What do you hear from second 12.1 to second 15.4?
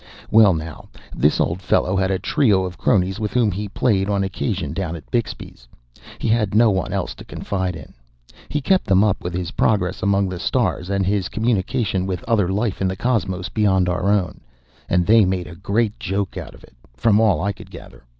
other life in the cosmos beyond our own, and they